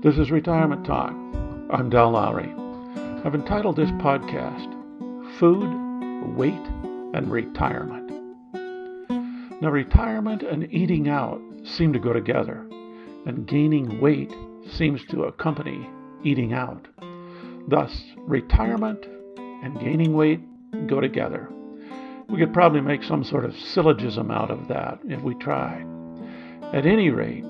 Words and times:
This 0.00 0.16
is 0.16 0.30
Retirement 0.30 0.86
Talk. 0.86 1.10
I'm 1.70 1.90
Dal 1.90 2.12
Lowry. 2.12 2.54
I've 3.24 3.34
entitled 3.34 3.74
this 3.74 3.90
podcast 3.90 4.72
Food, 5.40 5.68
Weight, 6.36 6.54
and 7.14 7.28
Retirement. 7.32 8.08
Now, 9.60 9.70
retirement 9.70 10.44
and 10.44 10.72
eating 10.72 11.08
out 11.08 11.40
seem 11.64 11.92
to 11.94 11.98
go 11.98 12.12
together, 12.12 12.64
and 13.26 13.44
gaining 13.48 14.00
weight 14.00 14.32
seems 14.70 15.04
to 15.06 15.24
accompany 15.24 15.90
eating 16.22 16.52
out. 16.52 16.86
Thus, 17.66 18.00
retirement 18.18 19.04
and 19.36 19.80
gaining 19.80 20.14
weight 20.14 20.40
go 20.86 21.00
together. 21.00 21.48
We 22.28 22.38
could 22.38 22.54
probably 22.54 22.82
make 22.82 23.02
some 23.02 23.24
sort 23.24 23.44
of 23.44 23.58
syllogism 23.58 24.30
out 24.30 24.52
of 24.52 24.68
that 24.68 25.00
if 25.08 25.20
we 25.22 25.34
tried. 25.34 25.84
At 26.72 26.86
any 26.86 27.10
rate, 27.10 27.44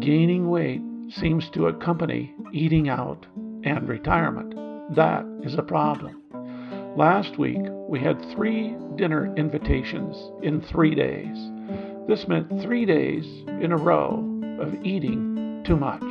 gaining 0.00 0.50
weight 0.50 0.82
seems 1.08 1.50
to 1.50 1.66
accompany 1.66 2.34
eating 2.52 2.88
out 2.88 3.26
and 3.64 3.88
retirement. 3.88 4.54
That 4.94 5.24
is 5.42 5.54
a 5.54 5.62
problem. 5.62 6.22
Last 6.96 7.38
week, 7.38 7.62
we 7.88 8.00
had 8.00 8.24
three 8.32 8.76
dinner 8.96 9.34
invitations 9.36 10.16
in 10.42 10.60
three 10.60 10.94
days. 10.94 11.36
This 12.06 12.28
meant 12.28 12.62
three 12.62 12.84
days 12.84 13.24
in 13.60 13.72
a 13.72 13.76
row 13.76 14.22
of 14.60 14.74
eating 14.84 15.62
too 15.66 15.76
much. 15.76 16.04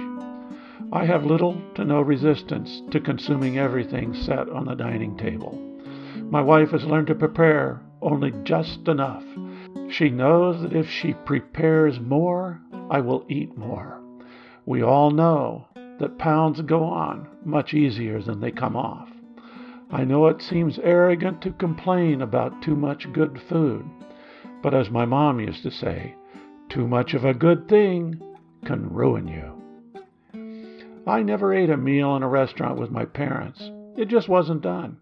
I 0.91 1.05
have 1.05 1.25
little 1.25 1.61
to 1.75 1.85
no 1.85 2.01
resistance 2.01 2.81
to 2.91 2.99
consuming 2.99 3.57
everything 3.57 4.13
set 4.13 4.49
on 4.49 4.65
the 4.65 4.75
dining 4.75 5.17
table. 5.17 5.57
My 6.29 6.41
wife 6.41 6.71
has 6.71 6.83
learned 6.83 7.07
to 7.07 7.15
prepare 7.15 7.81
only 8.01 8.31
just 8.43 8.87
enough. 8.87 9.23
She 9.89 10.09
knows 10.09 10.61
that 10.61 10.73
if 10.73 10.89
she 10.89 11.13
prepares 11.13 11.99
more, 11.99 12.61
I 12.89 12.99
will 12.99 13.25
eat 13.29 13.57
more. 13.57 14.02
We 14.65 14.81
all 14.81 15.11
know 15.11 15.67
that 15.75 16.17
pounds 16.17 16.61
go 16.61 16.83
on 16.83 17.27
much 17.43 17.73
easier 17.73 18.21
than 18.21 18.39
they 18.39 18.51
come 18.51 18.75
off. 18.75 19.09
I 19.91 20.05
know 20.05 20.27
it 20.27 20.41
seems 20.41 20.79
arrogant 20.79 21.41
to 21.41 21.51
complain 21.51 22.21
about 22.21 22.61
too 22.61 22.75
much 22.75 23.11
good 23.11 23.41
food, 23.49 23.85
but 24.61 24.73
as 24.73 24.89
my 24.89 25.05
mom 25.05 25.39
used 25.39 25.63
to 25.63 25.71
say, 25.71 26.15
too 26.69 26.87
much 26.87 27.13
of 27.13 27.25
a 27.25 27.33
good 27.33 27.67
thing 27.67 28.21
can 28.65 28.89
ruin 28.89 29.27
you. 29.27 29.61
I 31.05 31.21
never 31.21 31.53
ate 31.53 31.69
a 31.69 31.77
meal 31.77 32.15
in 32.15 32.23
a 32.23 32.29
restaurant 32.29 32.79
with 32.79 32.89
my 32.89 33.03
parents. 33.03 33.69
It 33.97 34.07
just 34.07 34.29
wasn't 34.29 34.61
done. 34.61 34.97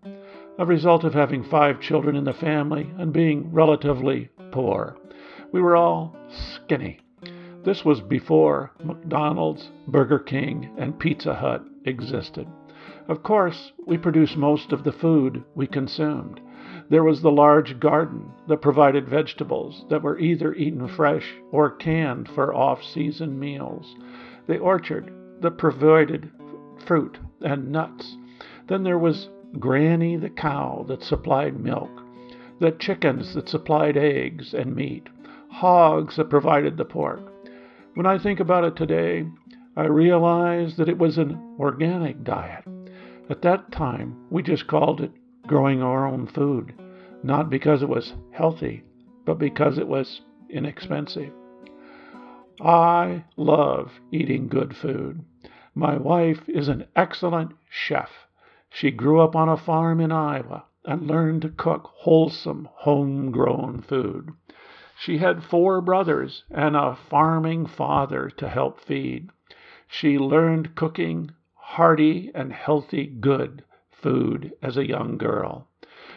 A 0.58 0.66
result 0.66 1.04
of 1.04 1.14
having 1.14 1.44
five 1.44 1.80
children 1.80 2.16
in 2.16 2.24
the 2.24 2.34
family 2.34 2.92
and 2.98 3.14
being 3.14 3.54
relatively 3.54 4.30
poor. 4.52 4.98
We 5.52 5.62
were 5.62 5.76
all 5.76 6.16
skinny. 6.30 7.00
This 7.64 7.86
was 7.86 8.02
before 8.02 8.72
McDonald's, 8.84 9.70
Burger 9.88 10.18
King, 10.18 10.72
and 10.80 10.98
Pizza 10.98 11.36
Hut 11.36 11.64
existed. 11.86 12.48
Of 13.08 13.22
course, 13.22 13.72
we 13.86 14.00
produced 14.00 14.36
most 14.36 14.72
of 14.72 14.84
the 14.84 14.92
food 14.92 15.44
we 15.54 15.68
consumed. 15.68 16.42
There 16.90 17.04
was 17.04 17.22
the 17.22 17.32
large 17.32 17.80
garden 17.80 18.32
that 18.48 18.64
provided 18.64 19.08
vegetables 19.08 19.86
that 19.90 20.02
were 20.02 20.18
either 20.18 20.56
eaten 20.56 20.88
fresh 20.88 21.36
or 21.52 21.70
canned 21.70 22.28
for 22.30 22.52
off 22.52 22.84
season 22.84 23.40
meals, 23.40 23.96
the 24.48 24.58
orchard 24.58 25.14
that 25.42 25.60
provided 25.60 26.32
fruit 26.86 27.20
and 27.42 27.72
nuts. 27.72 28.18
Then 28.68 28.84
there 28.84 29.00
was 29.00 29.30
Granny 29.60 30.18
the 30.18 30.30
cow 30.30 30.84
that 30.88 31.04
supplied 31.04 31.60
milk, 31.60 31.92
the 32.60 32.72
chickens 32.72 33.36
that 33.36 33.50
supplied 33.50 33.98
eggs 33.98 34.56
and 34.56 34.76
meat, 34.76 35.10
hogs 35.50 36.16
that 36.16 36.30
provided 36.32 36.78
the 36.78 36.86
pork. 36.86 37.22
When 37.94 38.06
I 38.06 38.18
think 38.18 38.40
about 38.40 38.64
it 38.64 38.78
today, 38.78 39.26
I 39.76 39.84
realize 39.84 40.78
that 40.78 40.88
it 40.88 40.98
was 40.98 41.18
an 41.18 41.58
organic 41.60 42.24
diet. 42.24 42.64
At 43.30 43.42
that 43.42 43.70
time, 43.74 44.16
we 44.30 44.44
just 44.44 44.68
called 44.68 45.02
it 45.02 45.12
growing 45.46 45.82
our 45.82 46.08
own 46.08 46.28
food, 46.28 46.74
not 47.22 47.50
because 47.50 47.84
it 47.84 47.90
was 47.90 48.14
healthy, 48.32 48.84
but 49.26 49.38
because 49.38 49.78
it 49.78 49.90
was 49.90 50.22
inexpensive. 50.50 51.34
I 52.62 53.26
love 53.36 53.92
eating 54.10 54.48
good 54.48 54.74
food. 54.74 55.26
My 55.76 55.98
wife 55.98 56.48
is 56.48 56.70
an 56.70 56.86
excellent 56.96 57.52
chef. 57.70 58.10
She 58.70 58.92
grew 58.92 59.20
up 59.20 59.36
on 59.36 59.50
a 59.50 59.58
farm 59.58 60.00
in 60.00 60.14
Iowa 60.14 60.64
and 60.86 61.08
learned 61.08 61.42
to 61.42 61.50
cook 61.50 61.92
wholesome, 61.94 62.70
homegrown 62.72 63.82
food. 63.82 64.32
She 64.98 65.20
had 65.20 65.42
four 65.42 65.80
brothers 65.80 66.44
and 66.52 66.76
a 66.76 66.96
farming 66.96 67.68
father 67.68 68.30
to 68.32 68.50
help 68.50 68.78
feed. 68.82 69.30
She 69.88 70.20
learned 70.20 70.76
cooking 70.76 71.32
hearty 71.56 72.30
and 72.36 72.52
healthy 72.52 73.06
good 73.06 73.64
food 73.90 74.52
as 74.62 74.76
a 74.76 74.86
young 74.86 75.18
girl. 75.18 75.66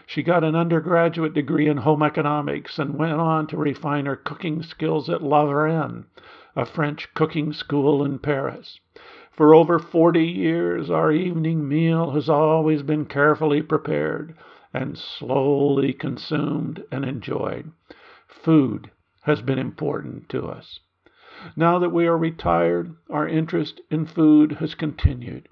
She 0.06 0.24
got 0.24 0.42
an 0.42 0.56
undergraduate 0.56 1.34
degree 1.34 1.68
in 1.68 1.76
home 1.76 2.02
economics 2.02 2.80
and 2.80 2.98
went 2.98 3.12
on 3.20 3.46
to 3.46 3.56
refine 3.56 4.06
her 4.06 4.16
cooking 4.16 4.60
skills 4.64 5.08
at 5.08 5.22
La 5.22 5.44
Varenne, 5.46 6.06
a 6.56 6.66
French 6.66 7.14
cooking 7.14 7.52
school 7.52 8.04
in 8.04 8.18
Paris. 8.18 8.80
For 9.30 9.54
over 9.54 9.78
40 9.78 10.26
years, 10.26 10.90
our 10.90 11.12
evening 11.12 11.68
meal 11.68 12.10
has 12.10 12.28
always 12.28 12.82
been 12.82 13.04
carefully 13.04 13.62
prepared 13.62 14.34
and 14.72 14.98
slowly 14.98 15.92
consumed 15.92 16.82
and 16.90 17.04
enjoyed 17.04 17.70
food 18.42 18.90
has 19.22 19.40
been 19.40 19.58
important 19.58 20.28
to 20.28 20.46
us. 20.46 20.80
Now 21.56 21.78
that 21.78 21.92
we 21.92 22.06
are 22.06 22.16
retired, 22.16 22.94
our 23.10 23.26
interest 23.26 23.80
in 23.90 24.06
food 24.06 24.52
has 24.52 24.74
continued. 24.74 25.48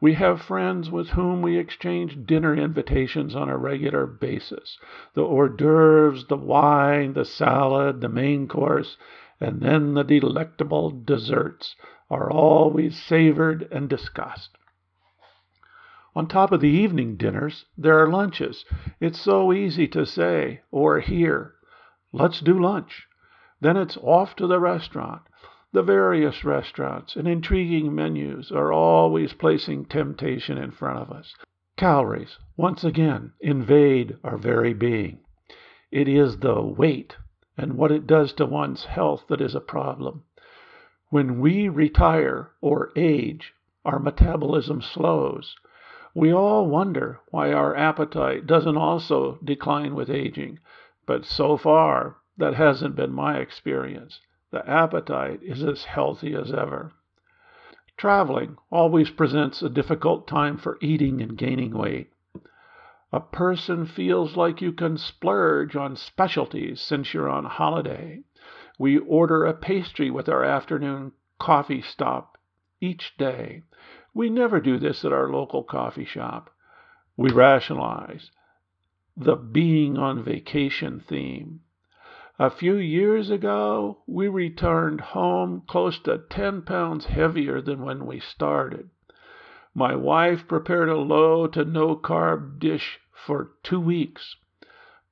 We 0.00 0.14
have 0.14 0.40
friends 0.40 0.90
with 0.90 1.10
whom 1.10 1.42
we 1.42 1.58
exchange 1.58 2.24
dinner 2.24 2.54
invitations 2.54 3.34
on 3.34 3.48
a 3.48 3.56
regular 3.58 4.06
basis. 4.06 4.78
The 5.14 5.24
hors 5.24 5.48
d'oeuvres, 5.50 6.26
the 6.28 6.36
wine, 6.36 7.14
the 7.14 7.24
salad, 7.24 8.00
the 8.00 8.08
main 8.08 8.46
course, 8.46 8.96
and 9.40 9.60
then 9.60 9.94
the 9.94 10.04
delectable 10.04 10.90
desserts 10.90 11.74
are 12.10 12.30
always 12.30 12.96
savored 12.96 13.68
and 13.70 13.88
discussed. 13.88 14.56
On 16.14 16.26
top 16.26 16.52
of 16.52 16.60
the 16.60 16.68
evening 16.68 17.16
dinners, 17.16 17.66
there 17.76 17.98
are 17.98 18.08
lunches. 18.08 18.64
It's 19.00 19.20
so 19.20 19.52
easy 19.52 19.86
to 19.88 20.06
say 20.06 20.62
or 20.70 21.00
hear 21.00 21.54
Let's 22.12 22.40
do 22.40 22.58
lunch. 22.58 23.06
Then 23.60 23.76
it's 23.76 23.96
off 23.98 24.34
to 24.36 24.46
the 24.46 24.60
restaurant. 24.60 25.22
The 25.72 25.82
various 25.82 26.44
restaurants 26.44 27.16
and 27.16 27.28
intriguing 27.28 27.94
menus 27.94 28.50
are 28.50 28.72
always 28.72 29.34
placing 29.34 29.86
temptation 29.86 30.56
in 30.56 30.70
front 30.70 30.98
of 30.98 31.10
us. 31.10 31.34
Calories, 31.76 32.38
once 32.56 32.84
again, 32.84 33.32
invade 33.40 34.16
our 34.24 34.38
very 34.38 34.72
being. 34.72 35.20
It 35.90 36.08
is 36.08 36.38
the 36.38 36.60
weight 36.60 37.16
and 37.58 37.76
what 37.76 37.90
it 37.90 38.06
does 38.06 38.32
to 38.34 38.46
one's 38.46 38.84
health 38.84 39.24
that 39.28 39.40
is 39.40 39.54
a 39.54 39.60
problem. 39.60 40.22
When 41.10 41.40
we 41.40 41.68
retire 41.68 42.52
or 42.60 42.92
age, 42.94 43.52
our 43.84 43.98
metabolism 43.98 44.80
slows. 44.80 45.56
We 46.14 46.32
all 46.32 46.68
wonder 46.68 47.20
why 47.30 47.52
our 47.52 47.74
appetite 47.76 48.46
doesn't 48.46 48.76
also 48.76 49.38
decline 49.42 49.94
with 49.94 50.08
aging. 50.08 50.60
But 51.08 51.24
so 51.24 51.56
far, 51.56 52.18
that 52.36 52.52
hasn't 52.52 52.94
been 52.94 53.14
my 53.14 53.38
experience. 53.38 54.20
The 54.50 54.68
appetite 54.68 55.40
is 55.42 55.64
as 55.64 55.86
healthy 55.86 56.34
as 56.34 56.52
ever. 56.52 56.92
Traveling 57.96 58.58
always 58.70 59.08
presents 59.08 59.62
a 59.62 59.70
difficult 59.70 60.28
time 60.28 60.58
for 60.58 60.76
eating 60.82 61.22
and 61.22 61.38
gaining 61.38 61.70
weight. 61.70 62.12
A 63.10 63.20
person 63.20 63.86
feels 63.86 64.36
like 64.36 64.60
you 64.60 64.70
can 64.70 64.98
splurge 64.98 65.74
on 65.76 65.96
specialties 65.96 66.82
since 66.82 67.14
you're 67.14 67.30
on 67.30 67.46
holiday. 67.46 68.22
We 68.78 68.98
order 68.98 69.46
a 69.46 69.54
pastry 69.54 70.10
with 70.10 70.28
our 70.28 70.44
afternoon 70.44 71.12
coffee 71.38 71.80
stop 71.80 72.36
each 72.82 73.16
day. 73.16 73.62
We 74.12 74.28
never 74.28 74.60
do 74.60 74.78
this 74.78 75.06
at 75.06 75.14
our 75.14 75.30
local 75.30 75.64
coffee 75.64 76.04
shop. 76.04 76.50
We 77.16 77.30
rationalize 77.30 78.30
the 79.20 79.34
being 79.34 79.98
on 79.98 80.22
vacation 80.22 81.00
theme. 81.00 81.60
A 82.38 82.50
few 82.50 82.76
years 82.76 83.30
ago, 83.30 83.98
we 84.06 84.28
returned 84.28 85.00
home 85.00 85.64
close 85.66 85.98
to 86.00 86.18
10 86.30 86.62
pounds 86.62 87.06
heavier 87.06 87.60
than 87.60 87.82
when 87.82 88.06
we 88.06 88.20
started. 88.20 88.90
My 89.74 89.96
wife 89.96 90.46
prepared 90.46 90.88
a 90.88 90.96
low 90.96 91.48
to 91.48 91.64
no 91.64 91.96
carb 91.96 92.60
dish 92.60 93.00
for 93.12 93.50
two 93.64 93.80
weeks. 93.80 94.36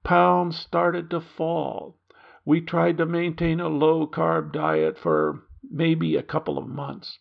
Pounds 0.04 0.56
started 0.56 1.10
to 1.10 1.20
fall. 1.20 1.96
We 2.44 2.60
tried 2.60 2.98
to 2.98 3.06
maintain 3.06 3.58
a 3.58 3.68
low 3.68 4.06
carb 4.06 4.52
diet 4.52 4.96
for 4.96 5.42
maybe 5.68 6.14
a 6.14 6.22
couple 6.22 6.58
of 6.58 6.68
months. 6.68 7.18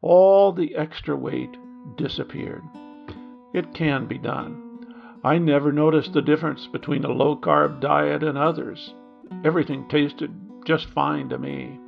All 0.00 0.52
the 0.52 0.74
extra 0.74 1.16
weight 1.16 1.54
disappeared. 1.96 2.64
It 3.52 3.74
can 3.74 4.06
be 4.06 4.16
done. 4.16 4.63
I 5.24 5.38
never 5.38 5.72
noticed 5.72 6.12
the 6.12 6.20
difference 6.20 6.66
between 6.66 7.02
a 7.02 7.10
low 7.10 7.34
carb 7.34 7.80
diet 7.80 8.22
and 8.22 8.36
others. 8.36 8.92
Everything 9.42 9.88
tasted 9.88 10.30
just 10.66 10.90
fine 10.90 11.30
to 11.30 11.38
me. 11.38 11.80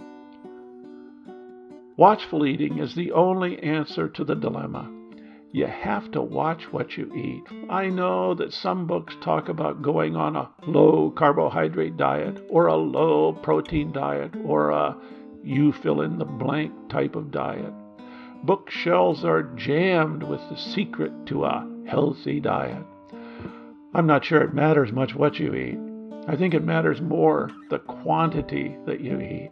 Watchful 1.98 2.46
eating 2.46 2.78
is 2.78 2.94
the 2.94 3.12
only 3.12 3.62
answer 3.62 4.08
to 4.08 4.24
the 4.24 4.34
dilemma. 4.34 4.90
You 5.52 5.66
have 5.66 6.10
to 6.12 6.22
watch 6.22 6.72
what 6.72 6.96
you 6.96 7.12
eat. 7.14 7.42
I 7.68 7.90
know 7.90 8.32
that 8.32 8.54
some 8.54 8.86
books 8.86 9.14
talk 9.20 9.50
about 9.50 9.82
going 9.82 10.16
on 10.16 10.34
a 10.34 10.48
low 10.66 11.10
carbohydrate 11.10 11.98
diet 11.98 12.42
or 12.48 12.68
a 12.68 12.76
low 12.76 13.34
protein 13.34 13.92
diet 13.92 14.34
or 14.46 14.70
a 14.70 14.96
you 15.44 15.72
fill 15.72 16.00
in 16.00 16.16
the 16.18 16.24
blank 16.24 16.72
type 16.88 17.14
of 17.14 17.30
diet. 17.30 17.72
Bookshelves 18.44 19.26
are 19.26 19.42
jammed 19.42 20.22
with 20.22 20.40
the 20.48 20.56
secret 20.56 21.26
to 21.26 21.44
a 21.44 21.68
healthy 21.86 22.40
diet. 22.40 22.84
I'm 23.96 24.06
not 24.06 24.26
sure 24.26 24.42
it 24.42 24.52
matters 24.52 24.92
much 24.92 25.14
what 25.14 25.38
you 25.38 25.54
eat. 25.54 25.78
I 26.28 26.36
think 26.36 26.52
it 26.52 26.62
matters 26.62 27.00
more 27.00 27.50
the 27.70 27.78
quantity 27.78 28.76
that 28.84 29.00
you 29.00 29.18
eat. 29.18 29.48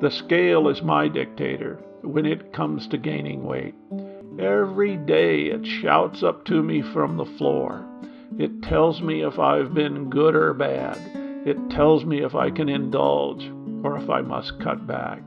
The 0.00 0.08
scale 0.08 0.68
is 0.68 0.82
my 0.82 1.08
dictator 1.08 1.82
when 2.02 2.24
it 2.24 2.52
comes 2.52 2.86
to 2.86 2.96
gaining 2.96 3.42
weight. 3.42 3.74
Every 4.38 4.96
day 4.96 5.46
it 5.46 5.66
shouts 5.66 6.22
up 6.22 6.44
to 6.44 6.62
me 6.62 6.80
from 6.92 7.16
the 7.16 7.24
floor. 7.24 7.84
It 8.38 8.62
tells 8.62 9.02
me 9.02 9.24
if 9.24 9.40
I've 9.40 9.74
been 9.74 10.08
good 10.10 10.36
or 10.36 10.54
bad. 10.54 10.96
It 11.44 11.58
tells 11.70 12.04
me 12.04 12.22
if 12.22 12.36
I 12.36 12.52
can 12.52 12.68
indulge 12.68 13.50
or 13.82 13.98
if 13.98 14.08
I 14.08 14.20
must 14.20 14.60
cut 14.60 14.86
back. 14.86 15.24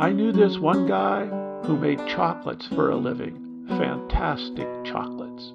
I 0.00 0.12
knew 0.12 0.32
this 0.32 0.56
one 0.56 0.86
guy 0.86 1.26
who 1.66 1.76
made 1.76 1.98
chocolates 2.06 2.66
for 2.68 2.88
a 2.88 2.96
living. 2.96 3.66
Fantastic 3.68 4.66
chocolates. 4.86 5.52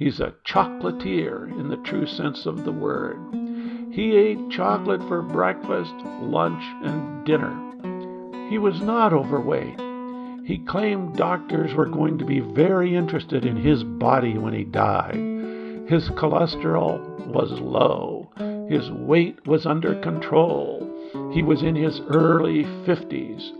He's 0.00 0.18
a 0.18 0.32
chocolatier 0.46 1.46
in 1.60 1.68
the 1.68 1.76
true 1.76 2.06
sense 2.06 2.46
of 2.46 2.64
the 2.64 2.72
word. 2.72 3.18
He 3.92 4.16
ate 4.16 4.48
chocolate 4.48 5.02
for 5.02 5.20
breakfast, 5.20 5.92
lunch, 6.22 6.62
and 6.82 7.26
dinner. 7.26 8.48
He 8.48 8.56
was 8.56 8.80
not 8.80 9.12
overweight. 9.12 9.78
He 10.46 10.64
claimed 10.66 11.18
doctors 11.18 11.74
were 11.74 11.84
going 11.84 12.16
to 12.16 12.24
be 12.24 12.40
very 12.40 12.96
interested 12.96 13.44
in 13.44 13.56
his 13.56 13.84
body 13.84 14.38
when 14.38 14.54
he 14.54 14.64
died. 14.64 15.16
His 15.86 16.08
cholesterol 16.08 17.26
was 17.26 17.60
low. 17.60 18.30
His 18.70 18.90
weight 18.90 19.46
was 19.46 19.66
under 19.66 20.00
control. 20.00 20.80
He 21.34 21.42
was 21.42 21.62
in 21.62 21.76
his 21.76 22.00
early 22.08 22.64
50s. 22.86 23.50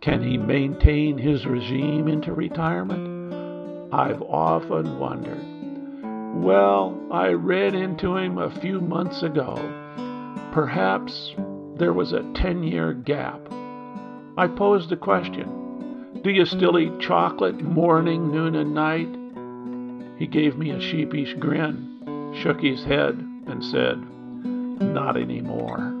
Can 0.00 0.24
he 0.24 0.36
maintain 0.36 1.16
his 1.16 1.46
regime 1.46 2.08
into 2.08 2.32
retirement? 2.32 3.94
I've 3.94 4.20
often 4.22 4.98
wondered. 4.98 5.55
Well, 6.42 6.98
I 7.10 7.28
read 7.28 7.74
into 7.74 8.16
him 8.16 8.38
a 8.38 8.50
few 8.60 8.80
months 8.80 9.22
ago. 9.22 9.56
Perhaps 10.52 11.34
there 11.76 11.92
was 11.92 12.12
a 12.12 12.30
10 12.34 12.62
year 12.62 12.92
gap. 12.92 13.40
I 14.38 14.46
posed 14.46 14.90
the 14.90 14.96
question 14.96 15.66
do 16.26 16.32
you 16.32 16.44
still 16.44 16.76
eat 16.76 16.98
chocolate 16.98 17.62
morning, 17.62 18.32
noon, 18.32 18.56
and 18.56 18.74
night? 18.74 20.18
He 20.18 20.26
gave 20.26 20.58
me 20.58 20.72
a 20.72 20.80
sheepish 20.80 21.34
grin, 21.34 22.34
shook 22.42 22.60
his 22.60 22.82
head, 22.82 23.14
and 23.46 23.62
said, 23.62 24.02
Not 24.82 25.16
anymore. 25.16 25.92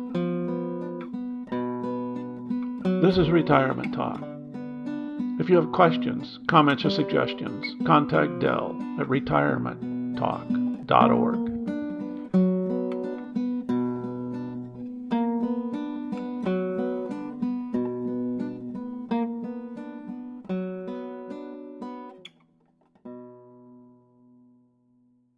This 3.02 3.18
is 3.18 3.30
Retirement 3.30 3.94
Talk. 3.94 4.20
If 5.38 5.48
you 5.48 5.54
have 5.54 5.70
questions, 5.70 6.40
comments, 6.48 6.84
or 6.84 6.90
suggestions, 6.90 7.64
contact 7.86 8.40
Dell 8.40 8.76
at 8.98 9.08
retirementtalk.org. 10.16 11.45